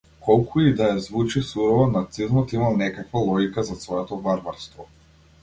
[0.27, 4.87] Колку и да е звучи сурово, нацизмот имал некаква логика зад своето варварство.